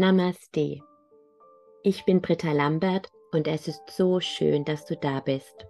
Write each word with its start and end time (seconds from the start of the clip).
Namaste. 0.00 0.80
Ich 1.82 2.06
bin 2.06 2.22
Britta 2.22 2.52
Lambert 2.52 3.10
und 3.32 3.46
es 3.46 3.68
ist 3.68 3.82
so 3.90 4.18
schön, 4.18 4.64
dass 4.64 4.86
du 4.86 4.96
da 4.96 5.20
bist. 5.20 5.66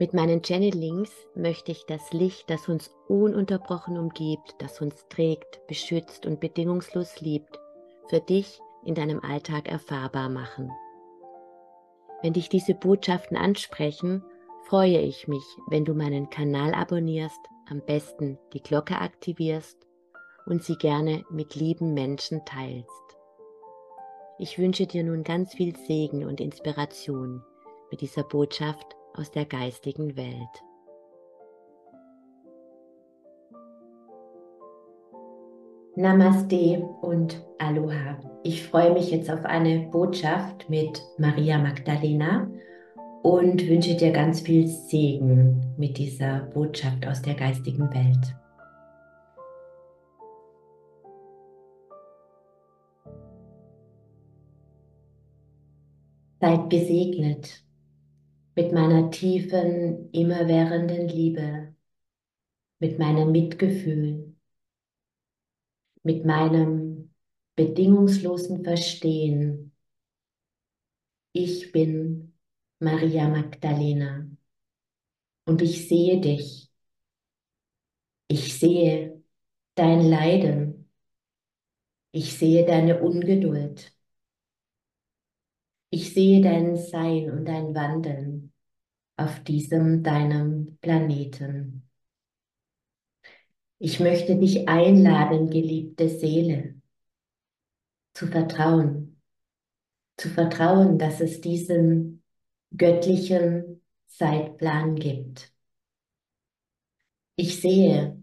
Mit 0.00 0.12
meinen 0.12 0.42
Channelings 0.42 1.12
möchte 1.36 1.70
ich 1.70 1.86
das 1.86 2.12
Licht, 2.12 2.50
das 2.50 2.68
uns 2.68 2.90
ununterbrochen 3.06 3.96
umgibt, 3.96 4.56
das 4.58 4.80
uns 4.80 5.06
trägt, 5.08 5.64
beschützt 5.68 6.26
und 6.26 6.40
bedingungslos 6.40 7.20
liebt, 7.20 7.60
für 8.08 8.18
dich 8.18 8.58
in 8.84 8.96
deinem 8.96 9.20
Alltag 9.20 9.68
erfahrbar 9.68 10.28
machen. 10.28 10.72
Wenn 12.22 12.32
dich 12.32 12.48
diese 12.48 12.74
Botschaften 12.74 13.36
ansprechen, 13.36 14.24
freue 14.64 14.98
ich 14.98 15.28
mich, 15.28 15.44
wenn 15.68 15.84
du 15.84 15.94
meinen 15.94 16.28
Kanal 16.28 16.74
abonnierst, 16.74 17.38
am 17.70 17.82
besten 17.86 18.36
die 18.52 18.62
Glocke 18.64 18.96
aktivierst 18.96 19.78
und 20.46 20.64
sie 20.64 20.74
gerne 20.74 21.24
mit 21.30 21.54
lieben 21.54 21.94
Menschen 21.94 22.44
teilst. 22.44 23.07
Ich 24.40 24.56
wünsche 24.56 24.86
dir 24.86 25.02
nun 25.02 25.24
ganz 25.24 25.54
viel 25.54 25.74
Segen 25.74 26.24
und 26.24 26.40
Inspiration 26.40 27.42
mit 27.90 28.00
dieser 28.00 28.22
Botschaft 28.22 28.86
aus 29.14 29.32
der 29.32 29.44
geistigen 29.44 30.16
Welt. 30.16 30.62
Namaste 35.96 36.88
und 37.00 37.44
Aloha. 37.58 38.16
Ich 38.44 38.62
freue 38.62 38.92
mich 38.92 39.10
jetzt 39.10 39.28
auf 39.28 39.44
eine 39.44 39.88
Botschaft 39.90 40.70
mit 40.70 41.02
Maria 41.18 41.58
Magdalena 41.58 42.48
und 43.24 43.66
wünsche 43.66 43.96
dir 43.96 44.12
ganz 44.12 44.40
viel 44.40 44.68
Segen 44.68 45.74
mit 45.76 45.98
dieser 45.98 46.42
Botschaft 46.54 47.04
aus 47.04 47.20
der 47.22 47.34
geistigen 47.34 47.92
Welt. 47.92 48.37
Seid 56.40 56.70
gesegnet 56.70 57.64
mit 58.54 58.72
meiner 58.72 59.10
tiefen, 59.10 60.10
immerwährenden 60.12 61.08
Liebe, 61.08 61.74
mit 62.80 62.98
meinem 62.98 63.32
Mitgefühl, 63.32 64.34
mit 66.02 66.24
meinem 66.24 67.10
bedingungslosen 67.56 68.64
Verstehen. 68.64 69.72
Ich 71.32 71.72
bin 71.72 72.34
Maria 72.78 73.28
Magdalena 73.28 74.28
und 75.44 75.62
ich 75.62 75.88
sehe 75.88 76.20
dich. 76.20 76.70
Ich 78.28 78.58
sehe 78.58 79.22
dein 79.74 80.08
Leiden. 80.08 80.88
Ich 82.12 82.36
sehe 82.38 82.64
deine 82.66 83.00
Ungeduld. 83.02 83.97
Ich 85.90 86.12
sehe 86.12 86.42
dein 86.42 86.76
Sein 86.76 87.30
und 87.30 87.46
dein 87.46 87.74
Wandeln 87.74 88.52
auf 89.16 89.42
diesem 89.42 90.02
deinem 90.02 90.78
Planeten. 90.80 91.88
Ich 93.78 94.00
möchte 94.00 94.36
dich 94.36 94.68
einladen, 94.68 95.50
geliebte 95.50 96.08
Seele, 96.08 96.74
zu 98.12 98.26
vertrauen, 98.26 99.20
zu 100.16 100.28
vertrauen, 100.28 100.98
dass 100.98 101.20
es 101.20 101.40
diesen 101.40 102.22
göttlichen 102.76 103.82
Zeitplan 104.08 104.96
gibt. 104.96 105.52
Ich 107.36 107.60
sehe 107.60 108.20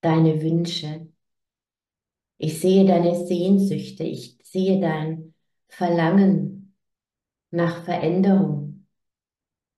deine 0.00 0.40
Wünsche, 0.40 1.08
ich 2.38 2.60
sehe 2.60 2.86
deine 2.86 3.26
Sehnsüchte, 3.26 4.04
ich 4.04 4.38
sehe 4.42 4.80
dein 4.80 5.34
Verlangen 5.68 6.61
nach 7.52 7.84
Veränderung, 7.84 8.86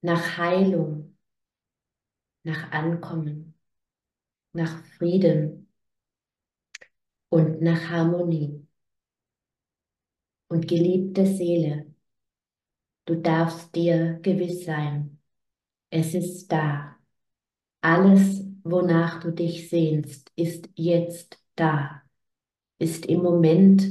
nach 0.01 0.39
Heilung, 0.39 1.17
nach 2.45 2.71
Ankommen, 2.71 3.59
nach 4.53 4.85
Frieden 4.97 5.69
und 7.31 7.61
nach 7.63 7.91
Harmonie. 7.91 8.65
Und 10.49 10.69
geliebte 10.69 11.27
Seele, 11.27 11.93
du 13.07 13.17
darfst 13.17 13.75
dir 13.75 14.21
gewiss 14.23 14.65
sein, 14.65 15.21
es 15.91 16.15
ist 16.15 16.53
da. 16.53 16.97
Alles, 17.81 18.45
wonach 18.63 19.21
du 19.21 19.33
dich 19.33 19.69
sehnst, 19.69 20.31
ist 20.37 20.69
jetzt 20.77 21.43
da, 21.57 22.03
ist 22.79 23.07
im 23.07 23.23
Moment 23.23 23.85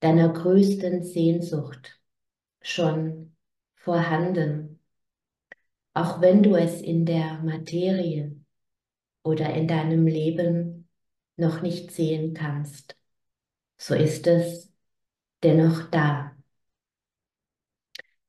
deiner 0.00 0.32
größten 0.32 1.04
Sehnsucht 1.04 2.01
schon 2.62 3.36
vorhanden, 3.76 4.80
auch 5.94 6.20
wenn 6.20 6.42
du 6.42 6.56
es 6.56 6.80
in 6.80 7.04
der 7.04 7.40
Materie 7.42 8.36
oder 9.22 9.54
in 9.54 9.68
deinem 9.68 10.06
Leben 10.06 10.88
noch 11.36 11.62
nicht 11.62 11.90
sehen 11.90 12.34
kannst, 12.34 12.96
so 13.78 13.94
ist 13.94 14.26
es 14.26 14.72
dennoch 15.42 15.90
da. 15.90 16.36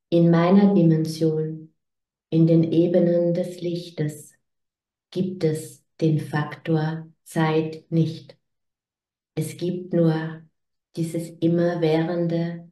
In 0.10 0.30
meiner 0.30 0.74
Dimension, 0.74 1.74
in 2.30 2.48
den 2.48 2.64
Ebenen 2.72 3.34
des 3.34 3.62
Lichtes, 3.62 4.34
gibt 5.12 5.44
es 5.44 5.84
den 6.02 6.20
Faktor 6.20 7.08
Zeit 7.24 7.86
nicht. 7.92 8.38
Es 9.36 9.58
gibt 9.58 9.94
nur 9.94 10.44
dieses 10.96 11.30
immerwährende 11.40 12.72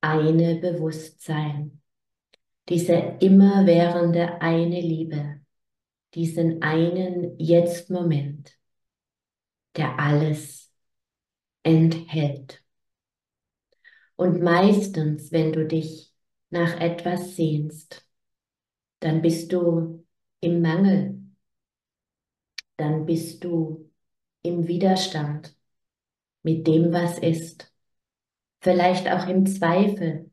eine 0.00 0.56
Bewusstsein, 0.56 1.80
diese 2.68 2.94
immerwährende 3.20 4.40
eine 4.40 4.80
Liebe, 4.80 5.40
diesen 6.14 6.62
einen 6.62 7.38
Jetzt-Moment, 7.38 8.58
der 9.76 9.98
alles 9.98 10.72
enthält. 11.62 12.62
Und 14.16 14.42
meistens, 14.42 15.32
wenn 15.32 15.52
du 15.52 15.66
dich 15.66 16.12
nach 16.50 16.80
etwas 16.80 17.36
sehnst, 17.36 18.06
dann 19.00 19.22
bist 19.22 19.52
du 19.52 20.04
im 20.40 20.60
Mangel, 20.60 21.22
dann 22.76 23.06
bist 23.06 23.44
du 23.44 23.90
im 24.42 24.66
Widerstand 24.66 25.54
mit 26.42 26.66
dem, 26.66 26.92
was 26.92 27.18
ist 27.18 27.72
vielleicht 28.60 29.08
auch 29.08 29.26
im 29.28 29.46
Zweifel, 29.46 30.30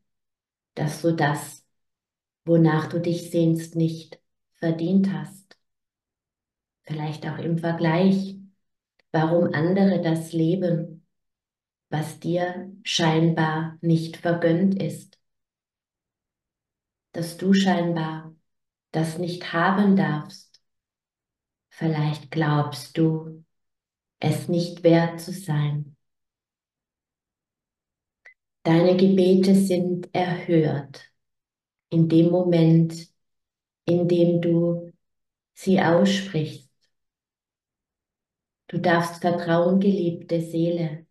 dass 0.74 1.02
du 1.02 1.14
das, 1.14 1.64
wonach 2.44 2.88
du 2.88 3.00
dich 3.00 3.30
sehnst, 3.30 3.76
nicht 3.76 4.20
verdient 4.54 5.12
hast. 5.12 5.58
Vielleicht 6.82 7.26
auch 7.26 7.38
im 7.38 7.58
Vergleich, 7.58 8.36
warum 9.10 9.52
andere 9.52 10.00
das 10.00 10.32
leben, 10.32 11.06
was 11.88 12.20
dir 12.20 12.72
scheinbar 12.82 13.78
nicht 13.80 14.16
vergönnt 14.16 14.80
ist. 14.80 15.18
Dass 17.12 17.36
du 17.36 17.54
scheinbar 17.54 18.34
das 18.90 19.18
nicht 19.18 19.52
haben 19.52 19.96
darfst. 19.96 20.60
Vielleicht 21.68 22.30
glaubst 22.30 22.96
du, 22.96 23.44
es 24.20 24.48
nicht 24.48 24.82
wert 24.82 25.20
zu 25.20 25.32
sein. 25.32 25.95
Deine 28.66 28.96
Gebete 28.96 29.54
sind 29.54 30.12
erhört 30.12 31.12
in 31.88 32.08
dem 32.08 32.30
Moment, 32.30 33.08
in 33.84 34.08
dem 34.08 34.40
du 34.40 34.92
sie 35.54 35.80
aussprichst. 35.80 36.68
Du 38.66 38.78
darfst 38.78 39.20
vertrauen, 39.20 39.78
geliebte 39.78 40.40
Seele, 40.40 41.06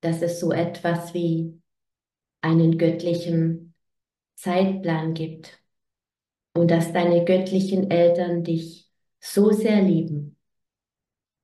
dass 0.00 0.22
es 0.22 0.40
so 0.40 0.52
etwas 0.52 1.12
wie 1.12 1.60
einen 2.40 2.78
göttlichen 2.78 3.74
Zeitplan 4.34 5.12
gibt 5.12 5.62
und 6.54 6.70
dass 6.70 6.94
deine 6.94 7.26
göttlichen 7.26 7.90
Eltern 7.90 8.42
dich 8.42 8.90
so 9.20 9.50
sehr 9.50 9.82
lieben, 9.82 10.38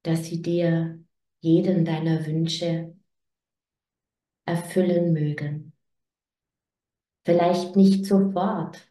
dass 0.02 0.24
sie 0.24 0.40
dir 0.40 0.98
jeden 1.40 1.84
deiner 1.84 2.24
Wünsche 2.24 2.94
erfüllen 4.50 5.12
mögen. 5.12 5.72
Vielleicht 7.24 7.76
nicht 7.76 8.04
sofort 8.04 8.86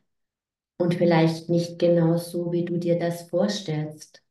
und 0.77 0.95
vielleicht 0.95 1.49
nicht 1.49 1.79
genau 1.79 2.17
so, 2.17 2.51
wie 2.51 2.65
du 2.65 2.77
dir 2.79 2.99
das 2.99 3.29
vorstellst, 3.29 4.23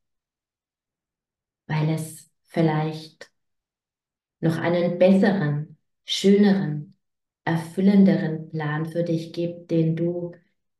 weil 1.67 1.89
es 1.91 2.29
vielleicht 2.43 3.31
noch 4.41 4.57
einen 4.57 4.97
besseren, 4.99 5.77
schöneren, 6.05 6.95
erfüllenderen 7.45 8.49
Plan 8.49 8.85
für 8.85 9.03
dich 9.03 9.33
gibt, 9.33 9.71
den 9.71 9.95
du 9.95 10.33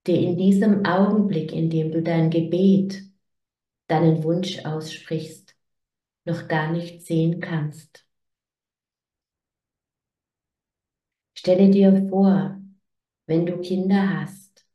dir 0.07 0.19
in 0.19 0.38
diesem 0.38 0.86
Augenblick, 0.86 1.51
in 1.54 1.69
dem 1.69 1.92
du 1.92 2.01
dein 2.04 2.30
Gebet, 2.30 3.04
deinen 3.88 4.24
Wunsch 4.24 4.66
aussprichst, 4.66 5.56
noch 6.25 6.48
gar 6.50 6.72
nicht 6.74 7.06
sehen 7.06 7.40
kannst. 7.42 8.06
Stelle 11.50 11.72
dir 11.72 12.07
vor, 12.10 12.62
wenn 13.25 13.48
du 13.48 13.57
Kinder 13.60 14.19
hast 14.19 14.68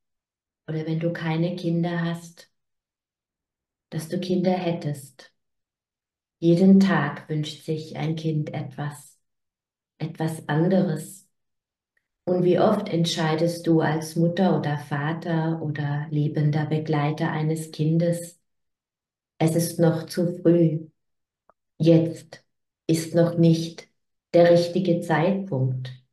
oder 0.66 0.84
wenn 0.84 0.98
du 0.98 1.12
keine 1.12 1.54
Kinder 1.54 2.02
hast, 2.02 2.50
dass 3.90 4.08
du 4.08 4.18
Kinder 4.18 4.50
hättest. 4.50 5.32
Jeden 6.40 6.80
Tag 6.80 7.28
wünscht 7.28 7.64
sich 7.64 7.96
ein 7.96 8.16
Kind 8.16 8.52
etwas, 8.52 9.20
etwas 9.98 10.48
anderes. 10.48 11.28
Und 12.24 12.42
wie 12.42 12.58
oft 12.58 12.88
entscheidest 12.88 13.68
du 13.68 13.80
als 13.80 14.16
Mutter 14.16 14.58
oder 14.58 14.76
Vater 14.76 15.62
oder 15.62 16.08
lebender 16.10 16.66
Begleiter 16.66 17.30
eines 17.30 17.70
Kindes, 17.70 18.40
es 19.38 19.54
ist 19.54 19.78
noch 19.78 20.06
zu 20.06 20.42
früh, 20.42 20.88
jetzt 21.78 22.44
ist 22.88 23.14
noch 23.14 23.38
nicht 23.38 23.86
der 24.32 24.50
richtige 24.50 25.00
Zeitpunkt 25.00 26.03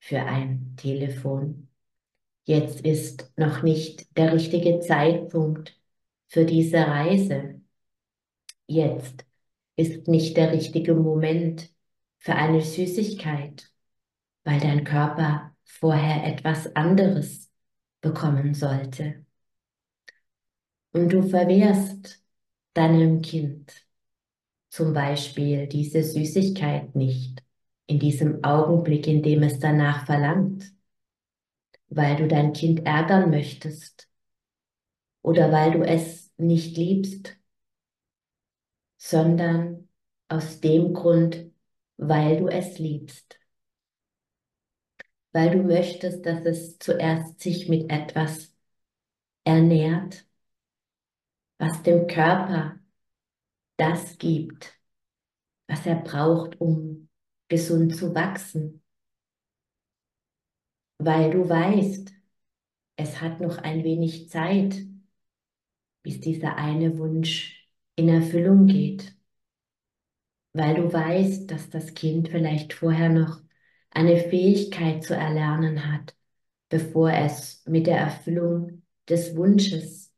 für 0.00 0.20
ein 0.22 0.74
Telefon. 0.76 1.68
Jetzt 2.44 2.80
ist 2.80 3.30
noch 3.36 3.62
nicht 3.62 4.16
der 4.16 4.32
richtige 4.32 4.80
Zeitpunkt 4.80 5.78
für 6.28 6.44
diese 6.44 6.78
Reise. 6.78 7.60
Jetzt 8.66 9.24
ist 9.76 10.08
nicht 10.08 10.36
der 10.36 10.52
richtige 10.52 10.94
Moment 10.94 11.70
für 12.18 12.34
eine 12.34 12.60
Süßigkeit, 12.60 13.70
weil 14.44 14.60
dein 14.60 14.84
Körper 14.84 15.54
vorher 15.64 16.26
etwas 16.26 16.74
anderes 16.74 17.50
bekommen 18.00 18.54
sollte. 18.54 19.24
Und 20.92 21.10
du 21.12 21.22
verwehrst 21.22 22.22
deinem 22.74 23.22
Kind 23.22 23.86
zum 24.70 24.92
Beispiel 24.92 25.66
diese 25.66 26.02
Süßigkeit 26.02 26.94
nicht 26.94 27.42
in 27.90 27.98
diesem 27.98 28.44
Augenblick, 28.44 29.06
in 29.08 29.22
dem 29.22 29.42
es 29.42 29.58
danach 29.58 30.06
verlangt, 30.06 30.72
weil 31.88 32.16
du 32.16 32.28
dein 32.28 32.52
Kind 32.52 32.86
ärgern 32.86 33.30
möchtest 33.30 34.08
oder 35.22 35.50
weil 35.50 35.72
du 35.72 35.82
es 35.82 36.32
nicht 36.36 36.76
liebst, 36.76 37.36
sondern 38.96 39.88
aus 40.28 40.60
dem 40.60 40.94
Grund, 40.94 41.50
weil 41.96 42.38
du 42.38 42.46
es 42.46 42.78
liebst, 42.78 43.40
weil 45.32 45.50
du 45.50 45.62
möchtest, 45.64 46.24
dass 46.24 46.44
es 46.44 46.78
zuerst 46.78 47.40
sich 47.40 47.68
mit 47.68 47.90
etwas 47.90 48.54
ernährt, 49.42 50.26
was 51.58 51.82
dem 51.82 52.06
Körper 52.06 52.78
das 53.76 54.16
gibt, 54.18 54.78
was 55.66 55.84
er 55.86 55.96
braucht, 55.96 56.60
um 56.60 57.09
gesund 57.50 57.94
zu 57.94 58.14
wachsen. 58.14 58.82
Weil 60.98 61.30
du 61.32 61.48
weißt, 61.48 62.12
es 62.96 63.20
hat 63.20 63.40
noch 63.40 63.58
ein 63.58 63.84
wenig 63.84 64.30
Zeit, 64.30 64.76
bis 66.02 66.20
dieser 66.20 66.56
eine 66.56 66.98
Wunsch 66.98 67.66
in 67.96 68.08
Erfüllung 68.10 68.66
geht. 68.66 69.16
Weil 70.52 70.74
du 70.76 70.92
weißt, 70.92 71.50
dass 71.50 71.70
das 71.70 71.94
Kind 71.94 72.28
vielleicht 72.28 72.72
vorher 72.72 73.08
noch 73.08 73.40
eine 73.90 74.16
Fähigkeit 74.16 75.02
zu 75.04 75.14
erlernen 75.14 75.90
hat, 75.92 76.14
bevor 76.68 77.10
es 77.12 77.64
mit 77.66 77.86
der 77.86 77.98
Erfüllung 77.98 78.82
des 79.08 79.36
Wunsches 79.36 80.12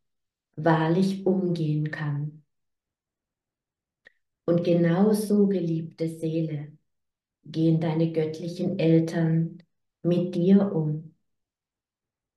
wahrlich 0.56 1.26
umgehen 1.26 1.90
kann. 1.90 2.44
Und 4.44 4.62
genauso, 4.64 5.48
geliebte 5.48 6.08
Seele, 6.08 6.71
gehen 7.44 7.80
deine 7.80 8.12
göttlichen 8.12 8.78
Eltern 8.78 9.62
mit 10.02 10.34
dir 10.34 10.72
um. 10.72 11.14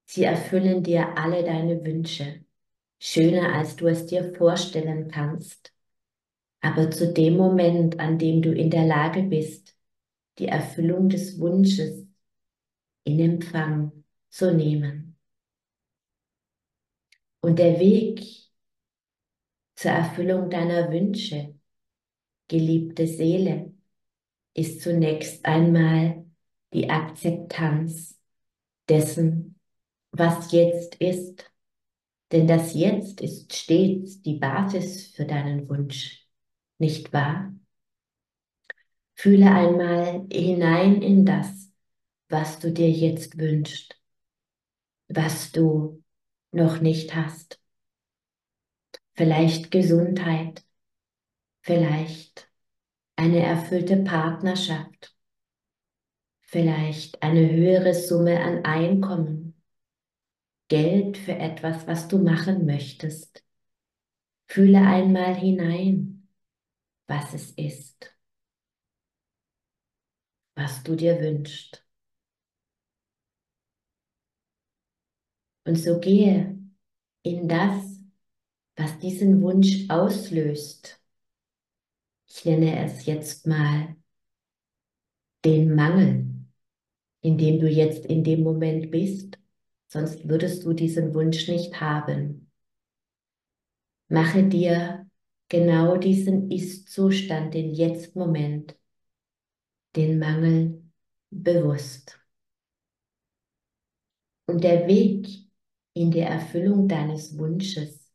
Sie 0.05 0.23
erfüllen 0.23 0.83
dir 0.83 1.17
alle 1.17 1.43
deine 1.43 1.83
Wünsche, 1.83 2.45
schöner 2.99 3.53
als 3.53 3.75
du 3.75 3.87
es 3.87 4.05
dir 4.05 4.33
vorstellen 4.35 5.09
kannst. 5.09 5.73
Aber 6.61 6.89
zu 6.89 7.13
dem 7.13 7.37
Moment, 7.37 7.99
an 7.99 8.17
dem 8.17 8.41
du 8.41 8.51
in 8.51 8.69
der 8.69 8.85
Lage 8.85 9.23
bist, 9.23 9.75
die 10.39 10.47
Erfüllung 10.47 11.09
des 11.09 11.39
Wunsches 11.39 12.07
in 13.03 13.19
Empfang 13.19 14.03
zu 14.29 14.53
nehmen. 14.53 15.17
Und 17.39 17.59
der 17.59 17.79
Weg 17.79 18.21
zur 19.75 19.91
Erfüllung 19.91 20.49
deiner 20.49 20.91
Wünsche, 20.91 21.53
geliebte 22.47 23.07
Seele, 23.07 23.74
ist 24.55 24.81
zunächst 24.81 25.45
einmal 25.45 26.25
die 26.73 26.89
Akzeptanz 26.89 28.19
dessen, 28.89 29.59
was 30.11 30.51
jetzt 30.51 30.95
ist. 30.95 31.51
Denn 32.31 32.47
das 32.47 32.73
Jetzt 32.73 33.21
ist 33.21 33.53
stets 33.53 34.21
die 34.21 34.39
Basis 34.39 35.07
für 35.07 35.25
deinen 35.25 35.69
Wunsch, 35.69 36.25
nicht 36.79 37.13
wahr? 37.13 37.53
Fühle 39.13 39.51
einmal 39.51 40.25
hinein 40.31 41.01
in 41.01 41.25
das, 41.25 41.71
was 42.29 42.59
du 42.59 42.71
dir 42.71 42.89
jetzt 42.89 43.37
wünschst, 43.37 43.99
was 45.07 45.51
du 45.51 46.03
noch 46.51 46.81
nicht 46.81 47.13
hast. 47.13 47.59
Vielleicht 49.13 49.71
Gesundheit, 49.71 50.65
vielleicht 51.61 52.49
eine 53.15 53.41
erfüllte 53.41 53.97
Partnerschaft, 53.97 55.15
vielleicht 56.41 57.21
eine 57.23 57.49
höhere 57.49 57.93
Summe 57.93 58.39
an 58.41 58.65
Einkommen, 58.65 59.61
Geld 60.67 61.17
für 61.17 61.33
etwas, 61.35 61.87
was 61.87 62.07
du 62.07 62.17
machen 62.17 62.65
möchtest. 62.65 63.43
Fühle 64.47 64.81
einmal 64.81 65.35
hinein, 65.35 66.27
was 67.07 67.33
es 67.33 67.51
ist, 67.51 68.15
was 70.55 70.83
du 70.83 70.95
dir 70.95 71.19
wünschst. 71.19 71.85
Und 75.65 75.77
so 75.77 75.99
gehe 75.99 76.57
in 77.23 77.47
das, 77.47 77.99
was 78.75 78.99
diesen 78.99 79.41
Wunsch 79.41 79.89
auslöst 79.89 81.01
ich 82.35 82.45
nenne 82.45 82.83
es 82.83 83.05
jetzt 83.05 83.47
mal 83.47 83.95
den 85.45 85.73
Mangel, 85.73 86.45
in 87.21 87.37
dem 87.37 87.59
du 87.59 87.69
jetzt 87.69 88.05
in 88.05 88.23
dem 88.23 88.43
Moment 88.43 88.91
bist, 88.91 89.39
sonst 89.87 90.27
würdest 90.27 90.65
du 90.65 90.73
diesen 90.73 91.13
Wunsch 91.13 91.47
nicht 91.47 91.79
haben. 91.79 92.51
Mache 94.09 94.43
dir 94.43 95.09
genau 95.47 95.95
diesen 95.97 96.51
Ist-Zustand, 96.51 97.53
den 97.53 97.73
Jetzt-Moment, 97.73 98.75
den 99.95 100.19
Mangel 100.19 100.83
bewusst. 101.29 102.19
Und 104.47 104.63
der 104.63 104.87
Weg 104.87 105.27
in 105.93 106.11
der 106.11 106.27
Erfüllung 106.27 106.87
deines 106.89 107.37
Wunsches 107.37 108.11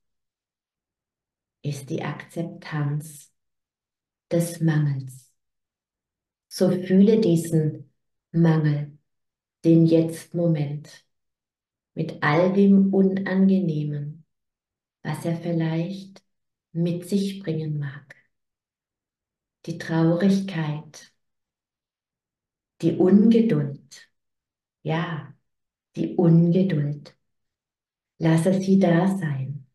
ist 1.62 1.88
die 1.88 2.02
Akzeptanz 2.02 3.29
des 4.30 4.60
Mangels. 4.60 5.30
So 6.48 6.70
fühle 6.70 7.20
diesen 7.20 7.92
Mangel, 8.32 8.98
den 9.64 9.86
Jetzt-Moment, 9.86 11.04
mit 11.94 12.22
all 12.22 12.52
dem 12.52 12.92
Unangenehmen, 12.94 14.24
was 15.02 15.24
er 15.24 15.36
vielleicht 15.36 16.22
mit 16.72 17.08
sich 17.08 17.40
bringen 17.40 17.78
mag. 17.78 18.16
Die 19.66 19.78
Traurigkeit, 19.78 21.12
die 22.82 22.96
Ungeduld, 22.96 24.10
ja, 24.82 25.34
die 25.96 26.16
Ungeduld. 26.16 27.16
Lasse 28.18 28.60
sie 28.60 28.78
da 28.78 29.16
sein. 29.16 29.66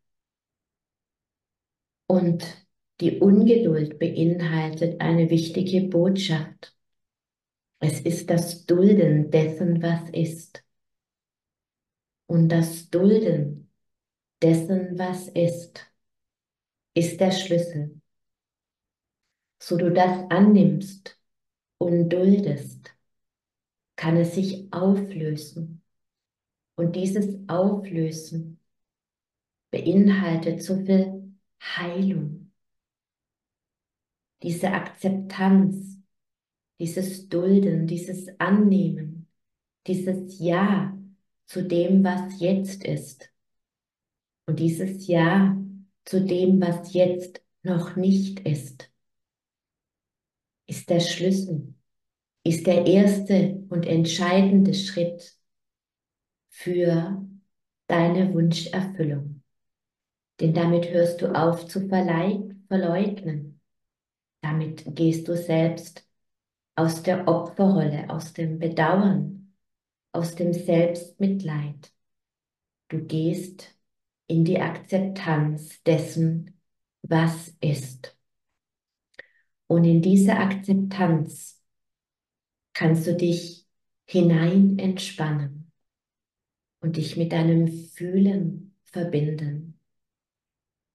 Und 2.07 2.64
die 3.01 3.19
Ungeduld 3.19 3.99
beinhaltet 3.99 5.01
eine 5.01 5.29
wichtige 5.29 5.81
Botschaft. 5.81 6.73
Es 7.79 7.99
ist 8.01 8.29
das 8.29 8.65
Dulden 8.65 9.31
dessen, 9.31 9.81
was 9.81 10.09
ist. 10.11 10.63
Und 12.27 12.49
das 12.49 12.89
Dulden 12.89 13.69
dessen, 14.41 14.97
was 14.97 15.27
ist, 15.27 15.91
ist 16.93 17.19
der 17.19 17.31
Schlüssel. 17.31 18.01
So 19.61 19.77
du 19.77 19.91
das 19.91 20.29
annimmst 20.29 21.19
und 21.77 22.09
duldest, 22.09 22.95
kann 23.97 24.17
es 24.17 24.35
sich 24.35 24.71
auflösen. 24.71 25.83
Und 26.75 26.95
dieses 26.95 27.37
Auflösen 27.49 28.59
beinhaltet 29.71 30.61
so 30.63 30.77
viel 30.85 31.33
Heilung 31.61 32.44
diese 34.43 34.71
Akzeptanz, 34.71 35.97
dieses 36.79 37.29
Dulden, 37.29 37.87
dieses 37.87 38.27
Annehmen, 38.39 39.27
dieses 39.87 40.39
Ja 40.39 40.97
zu 41.45 41.63
dem, 41.63 42.03
was 42.03 42.39
jetzt 42.39 42.83
ist. 42.83 43.31
Und 44.45 44.59
dieses 44.59 45.07
Ja 45.07 45.57
zu 46.03 46.23
dem, 46.23 46.61
was 46.61 46.93
jetzt 46.93 47.41
noch 47.63 47.95
nicht 47.95 48.41
ist, 48.41 48.91
ist 50.67 50.89
der 50.89 50.99
Schlüssel, 50.99 51.73
ist 52.43 52.67
der 52.67 52.85
erste 52.85 53.63
und 53.69 53.85
entscheidende 53.85 54.73
Schritt 54.73 55.37
für 56.49 57.25
deine 57.87 58.33
Wunscherfüllung. 58.33 59.43
Denn 60.39 60.53
damit 60.53 60.89
hörst 60.91 61.21
du 61.21 61.33
auf 61.33 61.67
zu 61.67 61.87
verleugnen. 61.87 63.54
Damit 64.45 64.83
gehst 64.95 65.27
du 65.27 65.35
selbst 65.35 66.07
aus 66.75 67.01
der 67.01 67.27
Opferrolle, 67.27 68.07
aus 68.11 68.31
dem 68.31 68.59
Bedauern, 68.59 69.55
aus 70.11 70.35
dem 70.35 70.53
Selbstmitleid. 70.53 71.91
Du 72.89 73.03
gehst 73.03 73.75
in 74.27 74.45
die 74.45 74.59
Akzeptanz 74.59 75.81
dessen, 75.81 76.61
was 77.01 77.57
ist. 77.59 78.15
Und 79.65 79.83
in 79.83 80.03
diese 80.03 80.33
Akzeptanz 80.35 81.59
kannst 82.73 83.07
du 83.07 83.15
dich 83.15 83.65
hinein 84.05 84.77
entspannen 84.77 85.71
und 86.81 86.97
dich 86.97 87.17
mit 87.17 87.31
deinem 87.31 87.67
Fühlen 87.67 88.75
verbinden 88.83 89.79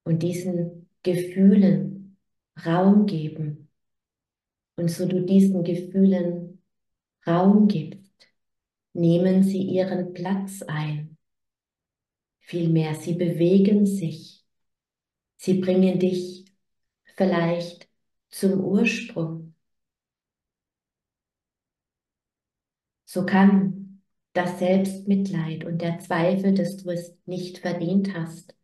und 0.04 0.22
diesen 0.22 0.88
Gefühlen 1.02 1.89
Raum 2.64 3.06
geben. 3.06 3.70
Und 4.76 4.90
so 4.90 5.06
du 5.06 5.24
diesen 5.24 5.64
Gefühlen 5.64 6.62
Raum 7.26 7.68
gibst, 7.68 8.28
nehmen 8.92 9.42
sie 9.42 9.62
ihren 9.62 10.12
Platz 10.14 10.62
ein. 10.62 11.16
Vielmehr, 12.40 12.94
sie 12.94 13.14
bewegen 13.14 13.86
sich. 13.86 14.44
Sie 15.36 15.54
bringen 15.60 15.98
dich 15.98 16.46
vielleicht 17.16 17.88
zum 18.30 18.60
Ursprung. 18.60 19.54
So 23.04 23.26
kann 23.26 24.02
das 24.32 24.58
Selbstmitleid 24.58 25.64
und 25.64 25.82
der 25.82 25.98
Zweifel, 25.98 26.54
dass 26.54 26.76
du 26.76 26.90
es 26.90 27.16
nicht 27.26 27.58
verdient 27.58 28.14
hast, 28.14 28.54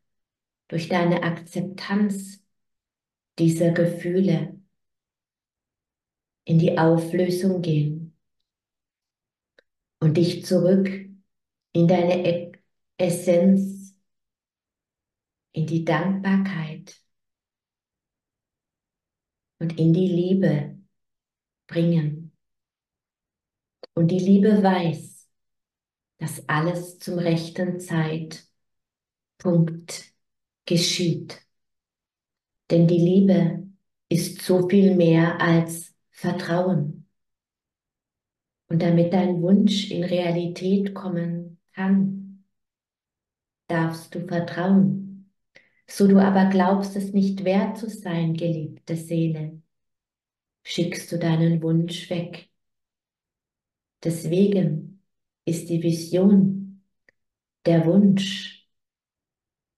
durch 0.69 0.89
deine 0.89 1.23
Akzeptanz 1.23 2.46
dieser 3.39 3.73
Gefühle 3.73 4.61
in 6.45 6.59
die 6.59 6.79
Auflösung 6.79 7.61
gehen 7.63 8.17
und 10.01 10.17
dich 10.17 10.45
zurück 10.45 10.89
in 11.73 11.89
deine 11.89 12.25
e 12.27 12.53
Essenz, 12.99 13.95
in 15.53 15.67
die 15.67 15.85
Dankbarkeit 15.85 16.99
und 19.59 19.79
in 19.79 19.93
die 19.93 20.09
Liebe 20.09 20.79
bringen. 21.67 22.33
Und 23.95 24.09
die 24.09 24.19
Liebe 24.19 24.63
weiß, 24.63 25.29
dass 26.19 26.49
alles 26.49 26.99
zum 26.99 27.19
rechten 27.19 27.81
Zeitpunkt 27.81 28.47
geschieht. 30.65 31.46
Denn 32.71 32.87
die 32.87 32.99
Liebe 32.99 33.69
ist 34.09 34.43
so 34.43 34.69
viel 34.69 34.95
mehr 34.95 35.41
als 35.41 35.95
Vertrauen. 36.11 37.07
Und 38.69 38.83
damit 38.83 39.13
dein 39.13 39.43
Wunsch 39.43 39.91
in 39.91 40.03
Realität 40.03 40.95
kommen 40.95 41.61
kann, 41.73 42.45
darfst 43.69 44.15
du 44.15 44.27
vertrauen. 44.27 45.33
So 45.87 46.09
du 46.09 46.19
aber 46.19 46.47
glaubst 46.47 46.97
es 46.97 47.13
nicht 47.13 47.45
wert 47.45 47.79
zu 47.79 47.89
sein, 47.89 48.35
geliebte 48.35 48.97
Seele, 48.97 49.63
schickst 50.65 51.13
du 51.13 51.19
deinen 51.19 51.63
Wunsch 51.63 52.11
weg. 52.11 52.51
Deswegen 54.03 55.03
ist 55.45 55.69
die 55.69 55.83
Vision, 55.83 56.83
der 57.67 57.87
Wunsch, 57.87 58.56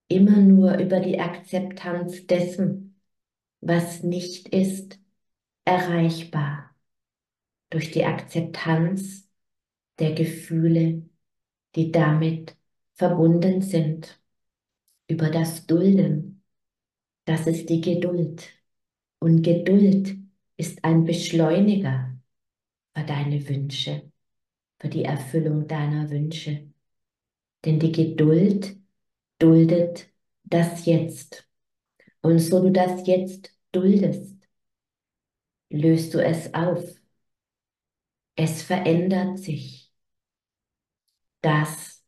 immer 0.09 0.37
nur 0.37 0.77
über 0.79 0.99
die 0.99 1.19
Akzeptanz 1.19 2.27
dessen, 2.27 2.99
was 3.61 4.03
nicht 4.03 4.49
ist, 4.49 4.99
erreichbar. 5.65 6.75
Durch 7.69 7.91
die 7.91 8.03
Akzeptanz 8.05 9.29
der 9.99 10.13
Gefühle, 10.13 11.03
die 11.75 11.91
damit 11.91 12.57
verbunden 12.95 13.61
sind. 13.61 14.19
Über 15.07 15.29
das 15.29 15.67
Dulden, 15.67 16.43
das 17.25 17.47
ist 17.47 17.69
die 17.69 17.81
Geduld. 17.81 18.49
Und 19.19 19.43
Geduld 19.43 20.17
ist 20.57 20.83
ein 20.83 21.05
Beschleuniger 21.05 22.17
für 22.95 23.03
deine 23.03 23.47
Wünsche, 23.47 24.11
für 24.79 24.89
die 24.89 25.03
Erfüllung 25.03 25.67
deiner 25.67 26.09
Wünsche. 26.09 26.71
Denn 27.65 27.79
die 27.79 27.91
Geduld 27.91 28.78
duldet 29.39 30.09
das 30.43 30.85
Jetzt. 30.85 31.47
Und 32.21 32.39
so 32.39 32.61
du 32.61 32.71
das 32.71 33.07
Jetzt 33.07 33.51
duldest, 33.71 34.35
löst 35.69 36.13
du 36.13 36.23
es 36.23 36.53
auf. 36.53 36.83
Es 38.35 38.63
verändert 38.63 39.37
sich. 39.39 39.91
Das 41.41 42.03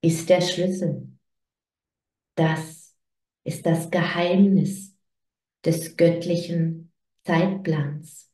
ist 0.00 0.28
der 0.28 0.40
Schlüssel. 0.40 1.08
Das 2.34 2.94
ist 3.44 3.66
das 3.66 3.90
Geheimnis 3.90 4.96
des 5.64 5.96
göttlichen 5.96 6.92
Zeitplans. 7.24 8.30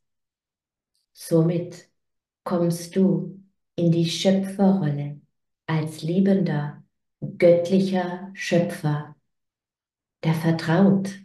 Somit 1.13 1.89
kommst 2.45 2.95
du 2.97 3.43
in 3.77 3.91
die 3.91 4.09
Schöpferrolle 4.09 5.21
als 5.67 6.03
Liebender 6.03 6.84
göttlicher 7.39 8.31
Schöpfer, 8.35 9.17
der 10.23 10.35
vertraut. 10.35 11.21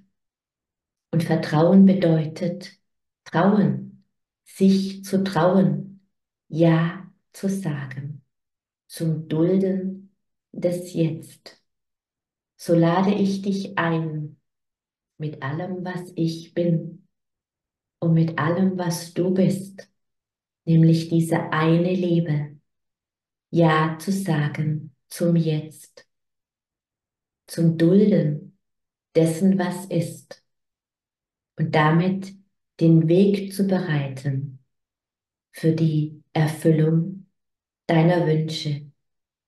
Und 1.12 1.24
Vertrauen 1.24 1.86
bedeutet 1.86 2.78
trauen, 3.24 4.06
sich 4.46 5.04
zu 5.04 5.24
trauen, 5.24 6.08
Ja 6.48 7.12
zu 7.34 7.50
sagen, 7.50 8.24
zum 8.88 9.28
Dulden 9.28 10.16
des 10.52 10.94
Jetzt. 10.94 11.62
So 12.58 12.76
lade 12.76 13.14
ich 13.14 13.42
dich 13.42 13.78
ein 13.78 14.38
mit 15.18 15.42
allem, 15.42 15.84
was 15.84 16.12
ich 16.16 16.54
bin 16.54 17.08
und 18.00 18.14
mit 18.14 18.38
allem, 18.38 18.78
was 18.78 19.14
du 19.14 19.34
bist, 19.34 19.90
nämlich 20.66 21.10
diese 21.10 21.52
eine 21.52 21.94
Liebe, 21.94 22.60
Ja 23.52 23.98
zu 24.00 24.12
sagen 24.12 24.96
zum 25.10 25.36
Jetzt, 25.36 26.08
zum 27.48 27.78
Dulden 27.78 28.58
dessen, 29.16 29.58
was 29.58 29.86
ist 29.86 30.44
und 31.58 31.76
damit 31.76 32.34
den 32.80 33.08
Weg 33.08 33.54
zu 33.54 33.68
bereiten 33.68 34.64
für 35.52 35.74
die 35.74 36.24
Erfüllung 36.34 37.28
deiner 37.88 38.26
Wünsche, 38.28 38.92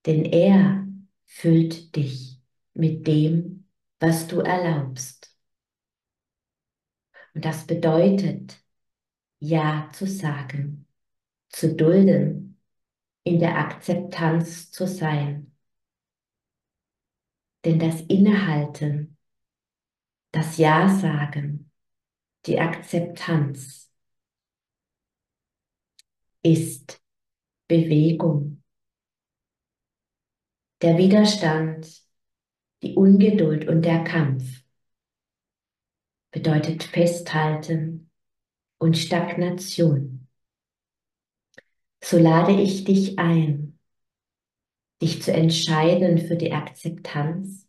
denn 0.06 0.26
er 0.26 0.88
füllt 1.26 1.96
dich 1.96 2.42
mit 2.74 3.08
dem, 3.08 3.68
was 4.00 4.28
du 4.28 4.40
erlaubst. 4.40 5.36
Und 7.34 7.46
das 7.46 7.66
bedeutet, 7.66 8.62
Ja 9.40 9.90
zu 9.94 10.06
sagen, 10.06 10.88
zu 11.50 11.76
dulden, 11.76 12.60
in 13.24 13.40
der 13.40 13.58
Akzeptanz 13.58 14.72
zu 14.72 14.88
sein 14.88 15.51
denn 17.66 17.80
das 17.80 18.02
Innehalten, 18.02 19.18
das 20.32 20.58
Ja 20.58 20.88
sagen, 20.90 21.72
die 22.46 22.60
Akzeptanz 22.60 23.92
ist 26.44 27.02
Bewegung. 27.68 28.64
Der 30.82 30.98
Widerstand, 30.98 32.02
die 32.82 32.96
Ungeduld 32.96 33.68
und 33.68 33.84
der 33.84 34.04
Kampf 34.04 34.64
bedeutet 36.32 36.84
Festhalten 36.84 38.10
und 38.80 38.98
Stagnation. 38.98 40.28
So 42.04 42.18
lade 42.18 42.60
ich 42.60 42.84
dich 42.84 43.20
ein, 43.20 43.71
dich 45.02 45.22
zu 45.24 45.34
entscheiden 45.34 46.20
für 46.20 46.36
die 46.36 46.52
Akzeptanz, 46.52 47.68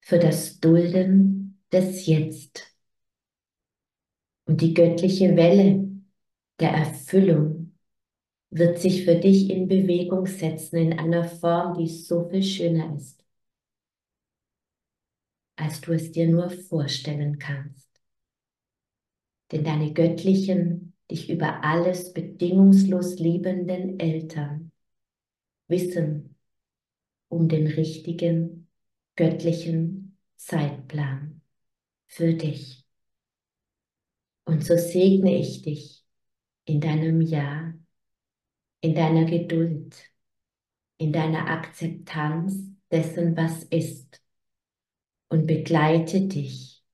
für 0.00 0.18
das 0.18 0.58
Dulden 0.60 1.60
des 1.70 2.06
Jetzt 2.06 2.74
und 4.46 4.60
die 4.60 4.72
göttliche 4.72 5.36
Welle 5.36 5.88
der 6.58 6.70
Erfüllung 6.70 7.76
wird 8.50 8.78
sich 8.78 9.04
für 9.04 9.16
dich 9.16 9.50
in 9.50 9.68
Bewegung 9.68 10.26
setzen 10.26 10.76
in 10.76 10.98
einer 10.98 11.24
Form, 11.24 11.76
die 11.76 11.88
so 11.88 12.28
viel 12.28 12.42
schöner 12.42 12.96
ist, 12.96 13.22
als 15.56 15.80
du 15.82 15.92
es 15.92 16.12
dir 16.12 16.28
nur 16.28 16.48
vorstellen 16.48 17.38
kannst. 17.38 17.88
Denn 19.52 19.64
deine 19.64 19.92
göttlichen, 19.92 20.94
dich 21.10 21.28
über 21.28 21.62
alles 21.62 22.12
bedingungslos 22.12 23.18
liebenden 23.18 24.00
Eltern 24.00 24.72
wissen 25.68 26.35
um 27.28 27.48
den 27.48 27.66
richtigen 27.66 28.68
göttlichen 29.16 30.16
Zeitplan 30.36 31.40
für 32.06 32.34
dich. 32.34 32.84
Und 34.44 34.64
so 34.64 34.76
segne 34.76 35.36
ich 35.36 35.62
dich 35.62 36.04
in 36.64 36.80
deinem 36.80 37.20
Ja, 37.20 37.74
in 38.80 38.94
deiner 38.94 39.24
Geduld, 39.24 39.96
in 40.98 41.12
deiner 41.12 41.48
Akzeptanz 41.48 42.70
dessen, 42.90 43.36
was 43.36 43.64
ist 43.64 44.22
und 45.28 45.46
begleite 45.46 46.20
dich 46.28 46.84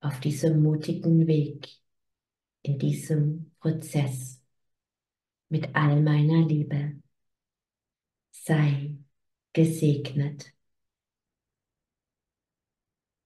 auf 0.00 0.20
diesem 0.20 0.62
mutigen 0.62 1.26
Weg, 1.26 1.68
in 2.62 2.78
diesem 2.78 3.52
Prozess 3.58 4.40
mit 5.48 5.74
all 5.74 6.00
meiner 6.00 6.46
Liebe. 6.46 7.02
Sei 8.44 8.96
gesegnet. 9.52 10.52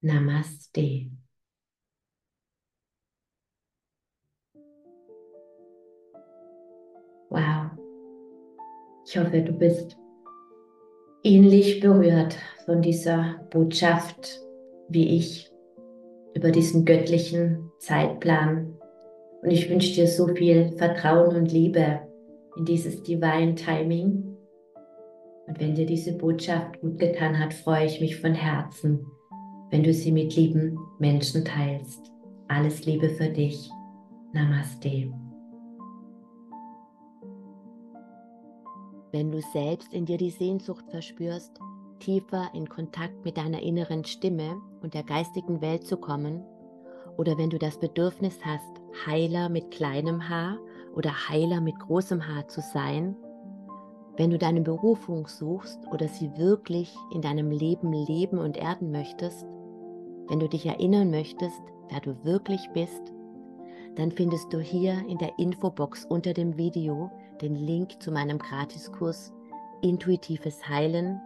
Namaste. 0.01 1.11
Wow. 7.29 7.71
Ich 9.05 9.17
hoffe, 9.17 9.41
du 9.41 9.53
bist 9.53 9.97
ähnlich 11.23 11.79
berührt 11.81 12.37
von 12.65 12.81
dieser 12.81 13.45
Botschaft 13.51 14.41
wie 14.89 15.17
ich 15.17 15.51
über 16.33 16.51
diesen 16.51 16.83
göttlichen 16.83 17.71
Zeitplan. 17.79 18.77
Und 19.41 19.51
ich 19.51 19.69
wünsche 19.69 19.93
dir 19.93 20.07
so 20.07 20.27
viel 20.27 20.71
Vertrauen 20.77 21.35
und 21.35 21.51
Liebe 21.51 22.01
in 22.57 22.65
dieses 22.65 23.03
Divine 23.03 23.55
Timing. 23.55 24.30
Und 25.51 25.59
wenn 25.59 25.75
dir 25.75 25.85
diese 25.85 26.13
Botschaft 26.13 26.79
gut 26.79 26.97
getan 26.97 27.37
hat, 27.37 27.53
freue 27.53 27.85
ich 27.85 27.99
mich 27.99 28.15
von 28.15 28.33
Herzen, 28.33 29.05
wenn 29.69 29.83
du 29.83 29.93
sie 29.93 30.13
mit 30.13 30.33
lieben 30.33 30.79
Menschen 30.97 31.43
teilst. 31.43 32.09
Alles 32.47 32.85
Liebe 32.85 33.09
für 33.09 33.27
dich. 33.27 33.69
Namaste. 34.31 35.11
Wenn 39.11 39.29
du 39.29 39.41
selbst 39.51 39.93
in 39.93 40.05
dir 40.05 40.17
die 40.17 40.29
Sehnsucht 40.29 40.85
verspürst, 40.89 41.59
tiefer 41.99 42.49
in 42.53 42.69
Kontakt 42.69 43.25
mit 43.25 43.35
deiner 43.35 43.61
inneren 43.61 44.05
Stimme 44.05 44.55
und 44.81 44.93
der 44.93 45.03
geistigen 45.03 45.59
Welt 45.59 45.85
zu 45.85 45.97
kommen, 45.97 46.45
oder 47.17 47.37
wenn 47.37 47.49
du 47.49 47.59
das 47.59 47.77
Bedürfnis 47.77 48.39
hast, 48.45 48.71
Heiler 49.05 49.49
mit 49.49 49.69
kleinem 49.69 50.29
Haar 50.29 50.59
oder 50.95 51.11
Heiler 51.27 51.59
mit 51.59 51.77
großem 51.77 52.25
Haar 52.25 52.47
zu 52.47 52.61
sein, 52.61 53.17
wenn 54.21 54.29
du 54.29 54.37
deine 54.37 54.61
Berufung 54.61 55.25
suchst 55.25 55.79
oder 55.91 56.07
sie 56.07 56.37
wirklich 56.37 56.95
in 57.11 57.23
deinem 57.23 57.49
Leben 57.49 57.91
leben 57.91 58.37
und 58.37 58.55
erden 58.55 58.91
möchtest, 58.91 59.47
wenn 60.27 60.39
du 60.39 60.47
dich 60.47 60.67
erinnern 60.67 61.09
möchtest, 61.09 61.59
wer 61.89 62.01
du 62.01 62.23
wirklich 62.23 62.69
bist, 62.71 63.01
dann 63.95 64.11
findest 64.11 64.53
du 64.53 64.59
hier 64.59 65.03
in 65.07 65.17
der 65.17 65.39
Infobox 65.39 66.05
unter 66.05 66.35
dem 66.35 66.55
Video 66.55 67.09
den 67.41 67.55
Link 67.55 67.99
zu 67.99 68.11
meinem 68.11 68.37
Gratiskurs 68.37 69.33
Intuitives 69.81 70.69
Heilen. 70.69 71.19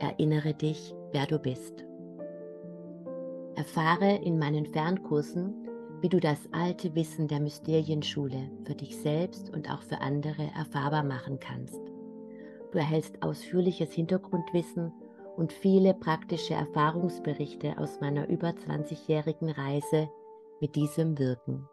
Erinnere 0.00 0.52
dich, 0.52 0.92
wer 1.12 1.26
du 1.26 1.38
bist. 1.38 1.84
Erfahre 3.54 4.16
in 4.24 4.40
meinen 4.40 4.66
Fernkursen, 4.66 5.54
wie 6.00 6.08
du 6.08 6.18
das 6.18 6.40
alte 6.50 6.96
Wissen 6.96 7.28
der 7.28 7.38
Mysterienschule 7.38 8.50
für 8.64 8.74
dich 8.74 8.96
selbst 8.96 9.50
und 9.50 9.70
auch 9.70 9.82
für 9.82 10.00
andere 10.00 10.50
erfahrbar 10.56 11.04
machen 11.04 11.38
kannst. 11.38 11.80
Du 12.72 12.78
erhältst 12.78 13.22
ausführliches 13.22 13.92
Hintergrundwissen 13.92 14.92
und 15.36 15.52
viele 15.52 15.94
praktische 15.94 16.54
Erfahrungsberichte 16.54 17.78
aus 17.78 18.00
meiner 18.00 18.28
über 18.28 18.50
20-jährigen 18.50 19.50
Reise 19.50 20.08
mit 20.60 20.76
diesem 20.76 21.18
Wirken. 21.18 21.68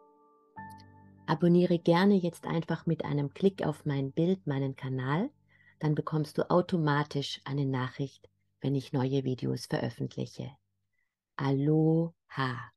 Abonniere 1.26 1.78
gerne 1.78 2.14
jetzt 2.14 2.46
einfach 2.46 2.86
mit 2.86 3.04
einem 3.04 3.34
Klick 3.34 3.64
auf 3.66 3.84
mein 3.84 4.12
Bild 4.12 4.46
meinen 4.46 4.76
Kanal, 4.76 5.30
dann 5.78 5.94
bekommst 5.94 6.38
du 6.38 6.50
automatisch 6.50 7.40
eine 7.44 7.66
Nachricht, 7.66 8.28
wenn 8.60 8.74
ich 8.74 8.92
neue 8.92 9.24
Videos 9.24 9.66
veröffentliche. 9.66 10.50
Aloha! 11.36 12.72